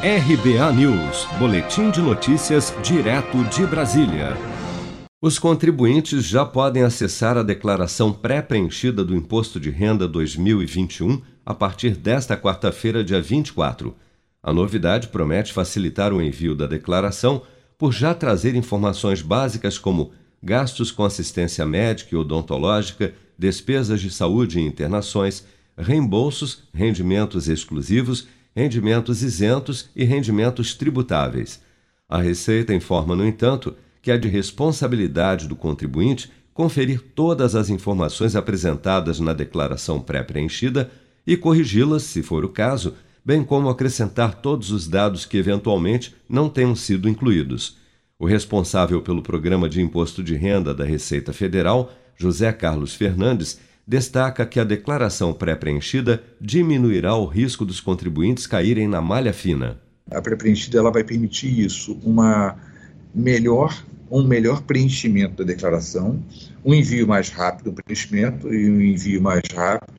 RBA 0.00 0.72
News, 0.74 1.26
Boletim 1.40 1.90
de 1.90 2.00
Notícias, 2.00 2.72
direto 2.84 3.42
de 3.46 3.66
Brasília. 3.66 4.36
Os 5.20 5.40
contribuintes 5.40 6.24
já 6.24 6.44
podem 6.44 6.84
acessar 6.84 7.36
a 7.36 7.42
declaração 7.42 8.12
pré-preenchida 8.12 9.04
do 9.04 9.16
Imposto 9.16 9.58
de 9.58 9.70
Renda 9.70 10.06
2021 10.06 11.20
a 11.44 11.52
partir 11.52 11.96
desta 11.96 12.36
quarta-feira, 12.36 13.02
dia 13.02 13.20
24. 13.20 13.92
A 14.40 14.52
novidade 14.52 15.08
promete 15.08 15.52
facilitar 15.52 16.12
o 16.12 16.22
envio 16.22 16.54
da 16.54 16.68
declaração 16.68 17.42
por 17.76 17.92
já 17.92 18.14
trazer 18.14 18.54
informações 18.54 19.20
básicas 19.20 19.78
como 19.78 20.12
gastos 20.40 20.92
com 20.92 21.04
assistência 21.04 21.66
médica 21.66 22.14
e 22.14 22.16
odontológica, 22.16 23.14
despesas 23.36 24.00
de 24.00 24.12
saúde 24.12 24.60
e 24.60 24.62
internações, 24.64 25.44
reembolsos, 25.76 26.62
rendimentos 26.72 27.48
exclusivos 27.48 28.28
rendimentos 28.54 29.22
isentos 29.22 29.90
e 29.94 30.04
rendimentos 30.04 30.74
tributáveis. 30.74 31.60
A 32.08 32.20
Receita 32.20 32.74
informa, 32.74 33.14
no 33.14 33.26
entanto, 33.26 33.74
que 34.00 34.10
é 34.10 34.16
de 34.16 34.28
responsabilidade 34.28 35.46
do 35.46 35.54
contribuinte 35.54 36.30
conferir 36.54 37.00
todas 37.14 37.54
as 37.54 37.70
informações 37.70 38.34
apresentadas 38.34 39.20
na 39.20 39.32
declaração 39.32 40.00
pré-preenchida 40.00 40.90
e 41.26 41.36
corrigi-las, 41.36 42.02
se 42.02 42.22
for 42.22 42.44
o 42.44 42.48
caso, 42.48 42.94
bem 43.24 43.44
como 43.44 43.68
acrescentar 43.68 44.36
todos 44.36 44.72
os 44.72 44.88
dados 44.88 45.24
que 45.24 45.36
eventualmente 45.36 46.14
não 46.28 46.48
tenham 46.48 46.74
sido 46.74 47.08
incluídos. 47.08 47.76
O 48.18 48.26
responsável 48.26 49.00
pelo 49.02 49.22
Programa 49.22 49.68
de 49.68 49.80
Imposto 49.80 50.20
de 50.22 50.34
Renda 50.34 50.74
da 50.74 50.84
Receita 50.84 51.32
Federal, 51.32 51.92
José 52.16 52.50
Carlos 52.52 52.94
Fernandes, 52.94 53.60
destaca 53.88 54.44
que 54.44 54.60
a 54.60 54.64
declaração 54.64 55.32
pré-preenchida 55.32 56.22
diminuirá 56.38 57.16
o 57.16 57.24
risco 57.24 57.64
dos 57.64 57.80
contribuintes 57.80 58.46
caírem 58.46 58.86
na 58.86 59.00
malha 59.00 59.32
fina. 59.32 59.80
A 60.10 60.20
pré-preenchida 60.20 60.76
ela 60.76 60.92
vai 60.92 61.02
permitir 61.02 61.58
isso, 61.58 61.98
uma 62.04 62.54
melhor 63.14 63.82
um 64.10 64.22
melhor 64.22 64.62
preenchimento 64.62 65.36
da 65.36 65.44
declaração, 65.44 66.22
um 66.64 66.72
envio 66.72 67.06
mais 67.06 67.28
rápido, 67.28 67.70
um 67.70 67.74
preenchimento 67.74 68.52
e 68.52 68.70
um 68.70 68.80
envio 68.80 69.20
mais 69.20 69.42
rápido 69.54 69.92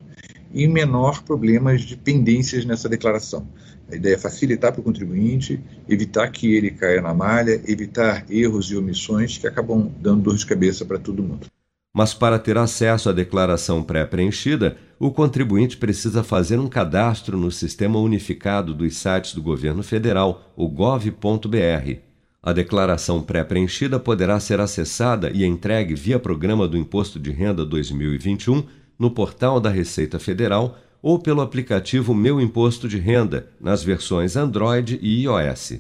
e 0.52 0.68
menor 0.68 1.22
problemas 1.24 1.82
de 1.82 1.96
pendências 1.96 2.66
nessa 2.66 2.90
declaração. 2.90 3.48
A 3.92 3.96
ideia 3.96 4.16
é 4.16 4.18
facilitar 4.18 4.72
para 4.72 4.82
o 4.82 4.84
contribuinte, 4.84 5.62
evitar 5.88 6.28
que 6.32 6.56
ele 6.56 6.72
caia 6.72 7.02
na 7.02 7.14
malha, 7.14 7.62
evitar 7.68 8.26
erros 8.30 8.72
e 8.72 8.76
omissões 8.76 9.38
que 9.38 9.48
acabam 9.48 9.92
dando 10.00 10.24
dor 10.24 10.38
de 10.38 10.46
cabeça 10.46 10.86
para 10.86 10.98
todo 10.98 11.22
mundo. 11.22 11.48
Mas 11.94 12.14
para 12.14 12.38
ter 12.38 12.58
acesso 12.58 13.10
à 13.10 13.12
declaração 13.12 13.82
pré-preenchida, 13.82 14.78
o 15.00 15.12
contribuinte 15.12 15.78
precisa 15.78 16.24
fazer 16.24 16.60
um 16.60 16.68
cadastro 16.68 17.38
no 17.38 17.52
Sistema 17.52 18.00
Unificado 18.00 18.74
dos 18.74 18.96
Sites 18.98 19.34
do 19.34 19.42
Governo 19.42 19.82
Federal, 19.82 20.54
o 20.56 20.68
gov.br. 20.68 22.00
A 22.42 22.54
declaração 22.54 23.22
pré-preenchida 23.22 24.00
poderá 24.00 24.40
ser 24.40 24.60
acessada 24.60 25.32
e 25.32 25.44
entregue 25.44 25.96
via 25.96 26.20
Programa 26.20 26.68
do 26.68 26.78
Imposto 26.78 27.20
de 27.20 27.32
Renda 27.32 27.66
2021 27.66 28.64
no 28.98 29.12
portal 29.12 29.60
da 29.60 29.70
Receita 29.70 30.20
Federal 30.20 30.78
ou 31.02 31.18
pelo 31.18 31.42
aplicativo 31.42 32.14
Meu 32.14 32.40
Imposto 32.40 32.88
de 32.88 32.98
Renda, 32.98 33.50
nas 33.60 33.84
versões 33.84 34.36
Android 34.36 35.00
e 35.02 35.24
iOS. 35.24 35.80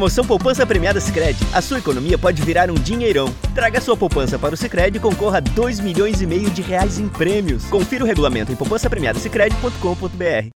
Promoção 0.00 0.24
Poupança 0.24 0.66
Premiada 0.66 0.98
Sicredi. 0.98 1.46
A 1.52 1.60
sua 1.60 1.76
economia 1.78 2.16
pode 2.16 2.40
virar 2.40 2.70
um 2.70 2.74
dinheirão. 2.74 3.30
Traga 3.54 3.82
sua 3.82 3.94
poupança 3.94 4.38
para 4.38 4.54
o 4.54 4.56
Sicredi 4.56 4.96
e 4.96 5.00
concorra 5.00 5.36
a 5.36 5.40
2 5.40 5.78
milhões 5.78 6.22
e 6.22 6.26
meio 6.26 6.48
de 6.48 6.62
reais 6.62 6.98
em 6.98 7.06
prêmios. 7.06 7.66
Confira 7.66 8.02
o 8.02 8.06
regulamento 8.06 8.50
em 8.50 8.56
poupancapremiadasicredi.com.br. 8.56 10.48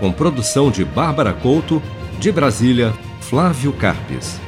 Com 0.00 0.10
produção 0.10 0.70
de 0.70 0.86
Bárbara 0.86 1.34
Couto, 1.34 1.82
de 2.18 2.32
Brasília, 2.32 2.94
Flávio 3.20 3.74
Carpes. 3.74 4.40